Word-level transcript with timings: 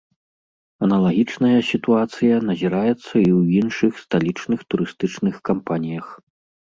Аналагічная 0.87 1.59
сітуацыя 1.71 2.35
назіраецца 2.49 2.89
і 2.93 3.29
ў 3.39 3.61
іншых 3.61 3.91
сталічных 4.07 4.59
турыстычных 4.75 5.35
кампаніях. 5.51 6.07